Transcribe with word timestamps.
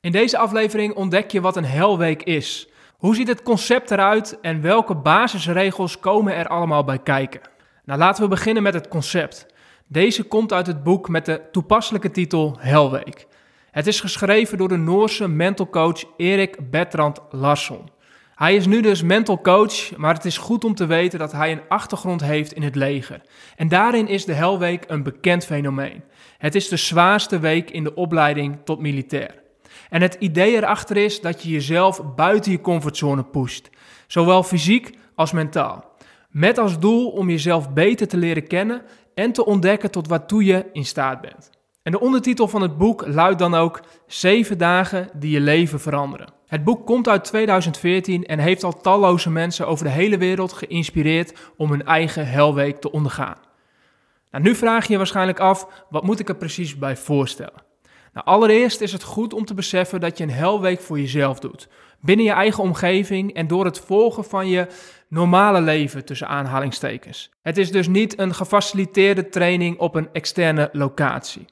In 0.00 0.12
deze 0.12 0.38
aflevering 0.38 0.94
ontdek 0.94 1.30
je 1.30 1.40
wat 1.40 1.56
een 1.56 1.64
helweek 1.64 2.22
is. 2.22 2.68
Hoe 2.96 3.14
ziet 3.14 3.28
het 3.28 3.42
concept 3.42 3.90
eruit 3.90 4.38
en 4.40 4.60
welke 4.60 4.94
basisregels 4.94 5.98
komen 5.98 6.34
er 6.34 6.48
allemaal 6.48 6.84
bij 6.84 6.98
kijken? 6.98 7.40
Nou, 7.84 7.98
laten 7.98 8.22
we 8.22 8.28
beginnen 8.28 8.62
met 8.62 8.74
het 8.74 8.88
concept. 8.88 9.46
Deze 9.86 10.22
komt 10.22 10.52
uit 10.52 10.66
het 10.66 10.82
boek 10.82 11.08
met 11.08 11.24
de 11.24 11.42
toepasselijke 11.52 12.10
titel 12.10 12.56
Helweek. 12.58 13.26
Het 13.70 13.86
is 13.86 14.00
geschreven 14.00 14.58
door 14.58 14.68
de 14.68 14.76
Noorse 14.76 15.28
mental 15.28 15.68
coach 15.68 16.04
Erik 16.16 16.70
Bertrand 16.70 17.20
Larsson. 17.30 17.90
Hij 18.34 18.56
is 18.56 18.66
nu 18.66 18.80
dus 18.80 19.02
mental 19.02 19.40
coach, 19.40 19.96
maar 19.96 20.14
het 20.14 20.24
is 20.24 20.38
goed 20.38 20.64
om 20.64 20.74
te 20.74 20.86
weten 20.86 21.18
dat 21.18 21.32
hij 21.32 21.52
een 21.52 21.68
achtergrond 21.68 22.20
heeft 22.20 22.52
in 22.52 22.62
het 22.62 22.74
leger. 22.74 23.20
En 23.56 23.68
daarin 23.68 24.08
is 24.08 24.24
de 24.24 24.32
Helweek 24.32 24.84
een 24.86 25.02
bekend 25.02 25.44
fenomeen. 25.44 26.04
Het 26.38 26.54
is 26.54 26.68
de 26.68 26.76
zwaarste 26.76 27.38
week 27.38 27.70
in 27.70 27.84
de 27.84 27.94
opleiding 27.94 28.58
tot 28.64 28.80
militair. 28.80 29.46
En 29.90 30.02
het 30.02 30.16
idee 30.18 30.56
erachter 30.56 30.96
is 30.96 31.20
dat 31.20 31.42
je 31.42 31.50
jezelf 31.50 32.14
buiten 32.14 32.52
je 32.52 32.60
comfortzone 32.60 33.24
pusht, 33.24 33.70
zowel 34.06 34.42
fysiek 34.42 34.98
als 35.14 35.32
mentaal. 35.32 35.84
Met 36.28 36.58
als 36.58 36.78
doel 36.78 37.10
om 37.10 37.30
jezelf 37.30 37.72
beter 37.72 38.08
te 38.08 38.16
leren 38.16 38.46
kennen 38.46 38.82
en 39.14 39.32
te 39.32 39.44
ontdekken 39.44 39.90
tot 39.90 40.08
waartoe 40.08 40.44
je 40.44 40.66
in 40.72 40.84
staat 40.84 41.20
bent. 41.20 41.50
En 41.82 41.92
de 41.92 42.00
ondertitel 42.00 42.48
van 42.48 42.62
het 42.62 42.78
boek 42.78 43.06
luidt 43.06 43.38
dan 43.38 43.54
ook 43.54 43.80
7 44.06 44.58
dagen 44.58 45.08
die 45.14 45.30
je 45.30 45.40
leven 45.40 45.80
veranderen. 45.80 46.32
Het 46.46 46.64
boek 46.64 46.86
komt 46.86 47.08
uit 47.08 47.24
2014 47.24 48.26
en 48.26 48.38
heeft 48.38 48.64
al 48.64 48.80
talloze 48.80 49.30
mensen 49.30 49.66
over 49.66 49.84
de 49.84 49.90
hele 49.90 50.18
wereld 50.18 50.52
geïnspireerd 50.52 51.52
om 51.56 51.70
hun 51.70 51.84
eigen 51.84 52.28
helweek 52.28 52.80
te 52.80 52.92
ondergaan. 52.92 53.36
Nou, 54.30 54.44
nu 54.44 54.54
vraag 54.54 54.86
je 54.86 54.92
je 54.92 54.98
waarschijnlijk 54.98 55.40
af, 55.40 55.84
wat 55.90 56.02
moet 56.02 56.18
ik 56.18 56.28
er 56.28 56.36
precies 56.36 56.78
bij 56.78 56.96
voorstellen? 56.96 57.66
Nou, 58.12 58.26
allereerst 58.26 58.80
is 58.80 58.92
het 58.92 59.02
goed 59.02 59.32
om 59.32 59.44
te 59.44 59.54
beseffen 59.54 60.00
dat 60.00 60.18
je 60.18 60.24
een 60.24 60.30
helweek 60.30 60.80
voor 60.80 60.98
jezelf 60.98 61.38
doet. 61.38 61.68
Binnen 62.00 62.26
je 62.26 62.32
eigen 62.32 62.62
omgeving 62.62 63.34
en 63.34 63.46
door 63.46 63.64
het 63.64 63.78
volgen 63.78 64.24
van 64.24 64.48
je 64.48 64.66
normale 65.08 65.60
leven 65.60 66.04
tussen 66.04 66.28
aanhalingstekens. 66.28 67.30
Het 67.42 67.58
is 67.58 67.70
dus 67.70 67.88
niet 67.88 68.18
een 68.18 68.34
gefaciliteerde 68.34 69.28
training 69.28 69.78
op 69.78 69.94
een 69.94 70.08
externe 70.12 70.68
locatie. 70.72 71.44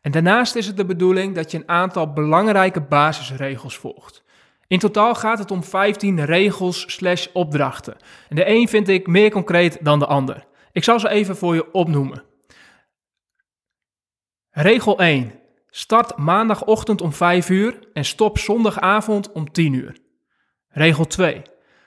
En 0.00 0.10
daarnaast 0.10 0.54
is 0.54 0.66
het 0.66 0.76
de 0.76 0.84
bedoeling 0.84 1.34
dat 1.34 1.50
je 1.50 1.58
een 1.58 1.68
aantal 1.68 2.12
belangrijke 2.12 2.80
basisregels 2.80 3.76
volgt. 3.76 4.24
In 4.66 4.78
totaal 4.78 5.14
gaat 5.14 5.38
het 5.38 5.50
om 5.50 5.64
15 5.64 6.24
regels 6.24 6.84
slash 6.86 7.26
opdrachten. 7.32 7.96
En 8.28 8.36
de 8.36 8.48
een 8.48 8.68
vind 8.68 8.88
ik 8.88 9.06
meer 9.06 9.30
concreet 9.30 9.78
dan 9.84 9.98
de 9.98 10.06
ander. 10.06 10.46
Ik 10.72 10.84
zal 10.84 11.00
ze 11.00 11.08
even 11.08 11.36
voor 11.36 11.54
je 11.54 11.72
opnoemen. 11.72 12.22
Regel 14.50 14.98
1. 14.98 15.32
Start 15.78 16.16
maandagochtend 16.16 17.00
om 17.00 17.12
5 17.12 17.50
uur 17.50 17.78
en 17.92 18.04
stop 18.04 18.38
zondagavond 18.38 19.32
om 19.32 19.52
10 19.52 19.72
uur. 19.72 19.96
Regel 20.68 21.04
2. 21.04 21.42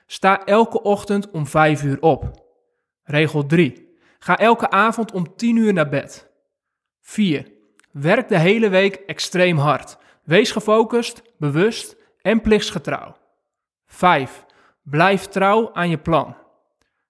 Sta 0.05 0.45
elke 0.45 0.81
ochtend 0.81 1.31
om 1.31 1.47
5 1.47 1.83
uur 1.83 2.01
op. 2.01 2.45
Regel 3.03 3.45
3. 3.45 3.97
Ga 4.19 4.37
elke 4.37 4.69
avond 4.69 5.11
om 5.11 5.35
10 5.35 5.55
uur 5.55 5.73
naar 5.73 5.89
bed. 5.89 6.31
4. 7.01 7.51
Werk 7.91 8.27
de 8.27 8.37
hele 8.37 8.69
week 8.69 8.95
extreem 8.95 9.57
hard. 9.57 9.97
Wees 10.23 10.51
gefocust, 10.51 11.21
bewust 11.37 11.95
en 12.21 12.41
plichtsgetrouw. 12.41 13.15
5. 13.85 14.45
Blijf 14.83 15.25
trouw 15.25 15.73
aan 15.73 15.89
je 15.89 15.97
plan. 15.97 16.35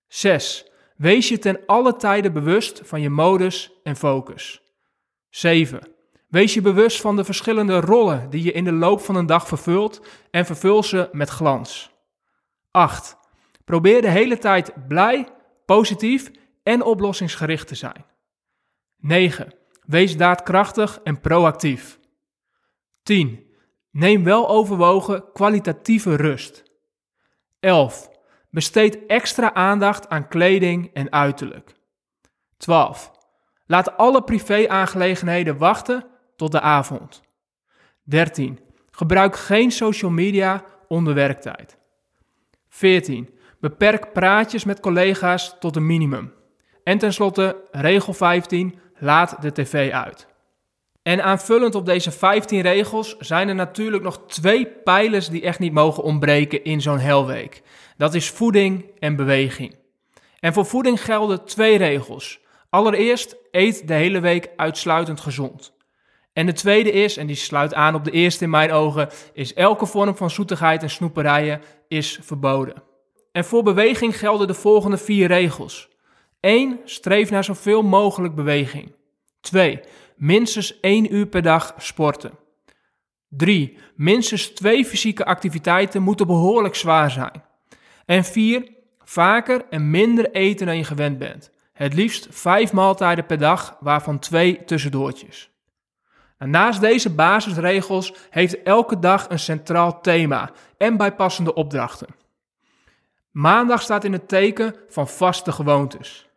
6. 0.08 0.72
Wees 0.96 1.30
je 1.30 1.40
ten 1.40 1.60
alle 1.66 1.96
tijden 1.96 2.34
bewust 2.34 2.82
van 2.84 3.02
je 3.02 3.10
modus 3.10 3.72
en 3.84 3.96
focus. 3.96 4.62
7. 5.30 5.98
Wees 6.30 6.54
je 6.54 6.62
bewust 6.62 7.02
van 7.02 7.16
de 7.16 7.24
verschillende 7.24 7.80
rollen 7.80 8.30
die 8.30 8.44
je 8.44 8.52
in 8.52 8.64
de 8.64 8.72
loop 8.72 9.02
van 9.02 9.16
een 9.16 9.26
dag 9.26 9.48
vervult 9.48 10.02
en 10.32 10.46
vervul 10.46 10.84
ze 10.84 11.10
met 11.12 11.30
glans. 11.30 11.92
8. 12.72 13.18
Probeer 13.66 14.02
de 14.02 14.10
hele 14.10 14.38
tijd 14.38 14.88
blij, 14.88 15.28
positief 15.66 16.32
en 16.64 16.84
oplossingsgericht 16.84 17.68
te 17.68 17.76
zijn. 17.76 18.06
9. 18.98 19.54
Wees 19.86 20.18
daadkrachtig 20.18 21.00
en 21.04 21.22
proactief. 21.22 22.00
10. 23.04 23.48
Neem 23.92 24.24
wel 24.24 24.50
overwogen 24.50 25.32
kwalitatieve 25.34 26.16
rust. 26.16 26.64
11. 27.60 28.10
Besteed 28.50 29.06
extra 29.06 29.54
aandacht 29.54 30.10
aan 30.10 30.28
kleding 30.28 30.94
en 30.94 31.12
uiterlijk. 31.12 31.76
12. 32.58 33.12
Laat 33.66 33.98
alle 33.98 34.24
privé-aangelegenheden 34.24 35.58
wachten 35.58 36.06
tot 36.40 36.52
de 36.52 36.62
avond. 36.62 37.22
13. 38.04 38.60
Gebruik 38.92 39.36
geen 39.36 39.72
social 39.72 40.12
media 40.12 40.66
onder 40.88 41.14
werktijd. 41.14 41.78
14. 42.70 43.30
Beperk 43.60 44.14
praatjes 44.14 44.64
met 44.64 44.80
collega's 44.80 45.56
tot 45.60 45.76
een 45.76 45.86
minimum. 45.86 46.34
En 46.84 46.98
tenslotte, 46.98 47.56
regel 47.72 48.14
15. 48.14 48.80
Laat 49.00 49.42
de 49.42 49.52
tv 49.52 49.92
uit. 49.92 50.28
En 51.02 51.24
aanvullend 51.24 51.76
op 51.76 51.86
deze 51.86 52.12
15 52.12 52.62
regels 52.62 53.18
zijn 53.18 53.48
er 53.48 53.56
natuurlijk 53.56 54.04
nog 54.04 54.22
twee 54.28 54.68
pijlers 54.68 55.30
die 55.30 55.42
echt 55.42 55.60
niet 55.60 55.74
mogen 55.74 56.04
ontbreken 56.04 56.64
in 56.64 56.82
zo'n 56.82 57.00
helweek. 57.00 57.62
Dat 57.98 58.14
is 58.14 58.30
voeding 58.30 58.86
en 59.00 59.16
beweging. 59.16 59.76
En 60.40 60.54
voor 60.54 60.66
voeding 60.66 61.04
gelden 61.04 61.46
twee 61.46 61.78
regels. 61.78 62.40
Allereerst, 62.70 63.36
eet 63.52 63.88
de 63.88 63.94
hele 63.94 64.20
week 64.20 64.50
uitsluitend 64.56 65.20
gezond. 65.20 65.78
En 66.40 66.46
de 66.46 66.54
tweede 66.54 66.92
is, 66.92 67.18
en 67.18 67.28
die 67.28 67.36
sluit 67.36 67.74
aan 67.74 67.96
op 67.96 68.04
de 68.04 68.12
eerste 68.12 68.44
in 68.44 68.50
mijn 68.50 68.72
ogen, 68.72 69.10
is 69.34 69.54
elke 69.54 69.86
vorm 69.86 70.16
van 70.16 70.30
zoetigheid 70.30 70.84
en 70.84 70.90
snoeperijen 70.90 71.62
is 71.88 72.20
verboden. 72.22 72.84
En 73.32 73.46
voor 73.46 73.64
beweging 73.64 74.18
gelden 74.20 74.48
de 74.48 74.54
volgende 74.54 74.98
vier 74.98 75.28
regels. 75.28 75.90
1. 76.40 76.80
Streef 76.86 77.30
naar 77.30 77.44
zoveel 77.44 77.82
mogelijk 77.82 78.36
beweging. 78.36 78.96
2. 79.42 79.80
Minstens 80.16 80.80
1 80.80 81.14
uur 81.14 81.26
per 81.26 81.42
dag 81.42 81.74
sporten. 81.78 82.32
3. 83.30 83.78
Minstens 83.96 84.48
twee 84.48 84.86
fysieke 84.86 85.26
activiteiten 85.26 86.02
moeten 86.02 86.28
behoorlijk 86.28 86.76
zwaar 86.76 87.12
zijn. 87.12 87.44
En 88.06 88.24
4. 88.24 88.68
Vaker 89.04 89.66
en 89.70 89.90
minder 89.90 90.32
eten 90.32 90.66
dan 90.66 90.78
je 90.78 90.84
gewend 90.84 91.18
bent. 91.18 91.52
Het 91.74 91.94
liefst 91.94 92.28
5 92.30 92.74
maaltijden 92.74 93.26
per 93.26 93.38
dag, 93.38 93.78
waarvan 93.80 94.20
2 94.20 94.66
tussendoortjes. 94.66 95.50
Naast 96.48 96.82
deze 96.82 97.16
basisregels 97.16 98.14
heeft 98.30 98.64
elke 98.64 99.00
dag 99.00 99.30
een 99.30 99.40
centraal 99.40 100.02
thema 100.02 100.52
en 100.78 100.98
bijpassende 100.98 101.54
opdrachten. 101.54 102.08
Maandag 103.32 103.82
staat 103.82 104.04
in 104.04 104.14
het 104.14 104.28
teken 104.28 104.76
van 104.90 105.08
vaste 105.08 105.52
gewoontes. 105.52 106.30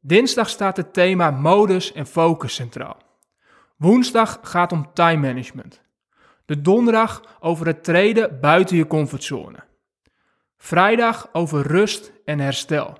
Dinsdag 0.00 0.48
staat 0.48 0.76
het 0.76 0.92
thema 0.92 1.30
modus 1.30 1.92
en 1.92 2.06
focus 2.06 2.54
centraal. 2.54 2.96
Woensdag 3.76 4.38
gaat 4.42 4.72
om 4.72 4.90
time 4.92 5.26
management. 5.26 5.80
De 6.44 6.60
donderdag 6.60 7.22
over 7.40 7.66
het 7.66 7.84
treden 7.84 8.40
buiten 8.40 8.76
je 8.76 8.86
comfortzone. 8.86 9.58
Vrijdag 10.56 11.28
over 11.32 11.66
rust 11.66 12.12
en 12.24 12.38
herstel. 12.38 12.98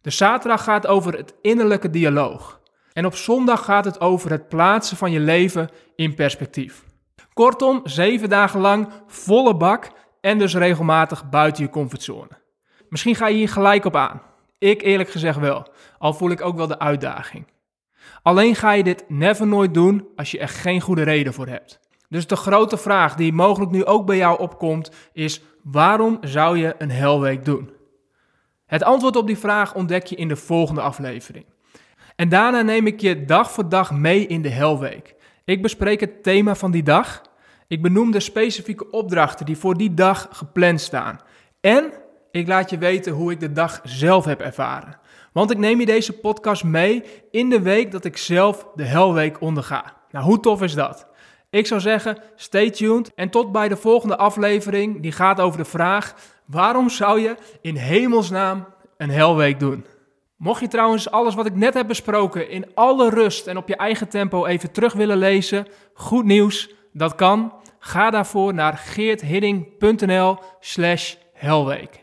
De 0.00 0.10
zaterdag 0.10 0.64
gaat 0.64 0.86
over 0.86 1.16
het 1.16 1.34
innerlijke 1.40 1.90
dialoog. 1.90 2.60
En 2.92 3.06
op 3.06 3.14
zondag 3.14 3.64
gaat 3.64 3.84
het 3.84 4.00
over 4.00 4.30
het 4.30 4.48
plaatsen 4.48 4.96
van 4.96 5.10
je 5.10 5.20
leven 5.20 5.68
in 5.96 6.14
perspectief. 6.14 6.84
Kortom, 7.32 7.80
zeven 7.84 8.28
dagen 8.28 8.60
lang 8.60 8.88
volle 9.06 9.56
bak 9.56 9.90
en 10.20 10.38
dus 10.38 10.54
regelmatig 10.54 11.30
buiten 11.30 11.64
je 11.64 11.70
comfortzone. 11.70 12.40
Misschien 12.88 13.14
ga 13.14 13.26
je 13.26 13.36
hier 13.36 13.48
gelijk 13.48 13.84
op 13.84 13.96
aan. 13.96 14.22
Ik 14.58 14.82
eerlijk 14.82 15.10
gezegd 15.10 15.38
wel, 15.38 15.66
al 15.98 16.14
voel 16.14 16.30
ik 16.30 16.40
ook 16.40 16.56
wel 16.56 16.66
de 16.66 16.78
uitdaging. 16.78 17.46
Alleen 18.22 18.54
ga 18.54 18.72
je 18.72 18.82
dit 18.82 19.04
never 19.08 19.46
nooit 19.46 19.74
doen 19.74 20.08
als 20.16 20.30
je 20.30 20.38
er 20.38 20.48
geen 20.48 20.80
goede 20.80 21.02
reden 21.02 21.34
voor 21.34 21.46
hebt. 21.46 21.80
Dus 22.08 22.26
de 22.26 22.36
grote 22.36 22.76
vraag 22.76 23.14
die 23.14 23.32
mogelijk 23.32 23.70
nu 23.70 23.84
ook 23.84 24.06
bij 24.06 24.16
jou 24.16 24.38
opkomt 24.38 24.90
is: 25.12 25.42
waarom 25.62 26.18
zou 26.20 26.58
je 26.58 26.74
een 26.78 26.90
helweek 26.90 27.44
doen? 27.44 27.70
Het 28.66 28.82
antwoord 28.82 29.16
op 29.16 29.26
die 29.26 29.38
vraag 29.38 29.74
ontdek 29.74 30.06
je 30.06 30.16
in 30.16 30.28
de 30.28 30.36
volgende 30.36 30.80
aflevering. 30.80 31.44
En 32.22 32.28
daarna 32.28 32.62
neem 32.62 32.86
ik 32.86 33.00
je 33.00 33.24
dag 33.24 33.52
voor 33.52 33.68
dag 33.68 33.92
mee 33.92 34.26
in 34.26 34.42
de 34.42 34.48
helweek. 34.48 35.14
Ik 35.44 35.62
bespreek 35.62 36.00
het 36.00 36.22
thema 36.22 36.54
van 36.54 36.70
die 36.70 36.82
dag. 36.82 37.22
Ik 37.68 37.82
benoem 37.82 38.10
de 38.10 38.20
specifieke 38.20 38.90
opdrachten 38.90 39.46
die 39.46 39.56
voor 39.56 39.76
die 39.76 39.94
dag 39.94 40.28
gepland 40.32 40.80
staan. 40.80 41.20
En 41.60 41.92
ik 42.30 42.46
laat 42.46 42.70
je 42.70 42.78
weten 42.78 43.12
hoe 43.12 43.32
ik 43.32 43.40
de 43.40 43.52
dag 43.52 43.80
zelf 43.84 44.24
heb 44.24 44.40
ervaren. 44.40 44.98
Want 45.32 45.50
ik 45.50 45.58
neem 45.58 45.80
je 45.80 45.86
deze 45.86 46.12
podcast 46.12 46.64
mee 46.64 47.02
in 47.30 47.50
de 47.50 47.60
week 47.60 47.90
dat 47.90 48.04
ik 48.04 48.16
zelf 48.16 48.66
de 48.74 48.84
helweek 48.84 49.40
onderga. 49.40 49.96
Nou, 50.10 50.24
hoe 50.24 50.40
tof 50.40 50.62
is 50.62 50.74
dat? 50.74 51.06
Ik 51.50 51.66
zou 51.66 51.80
zeggen, 51.80 52.18
stay 52.36 52.70
tuned 52.70 53.14
en 53.14 53.30
tot 53.30 53.52
bij 53.52 53.68
de 53.68 53.76
volgende 53.76 54.16
aflevering. 54.16 55.02
Die 55.02 55.12
gaat 55.12 55.40
over 55.40 55.58
de 55.58 55.64
vraag: 55.64 56.14
waarom 56.44 56.88
zou 56.88 57.20
je 57.20 57.36
in 57.60 57.76
hemelsnaam 57.76 58.66
een 58.96 59.10
helweek 59.10 59.60
doen? 59.60 59.84
Mocht 60.42 60.60
je 60.60 60.68
trouwens 60.68 61.10
alles 61.10 61.34
wat 61.34 61.46
ik 61.46 61.54
net 61.54 61.74
heb 61.74 61.86
besproken 61.86 62.50
in 62.50 62.66
alle 62.74 63.10
rust 63.10 63.46
en 63.46 63.56
op 63.56 63.68
je 63.68 63.76
eigen 63.76 64.08
tempo 64.08 64.46
even 64.46 64.72
terug 64.72 64.92
willen 64.92 65.16
lezen, 65.16 65.66
goed 65.94 66.24
nieuws, 66.24 66.74
dat 66.92 67.14
kan. 67.14 67.52
Ga 67.78 68.10
daarvoor 68.10 68.54
naar 68.54 68.76
geerthidding.nl 68.76 70.38
slash 70.60 71.14
helweek. 71.32 72.01